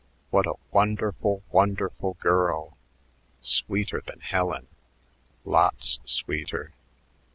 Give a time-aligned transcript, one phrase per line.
[0.31, 2.75] "What a wonderful, wonderful girl!
[3.39, 4.67] Sweeter than Helen
[5.45, 6.73] lots sweeter....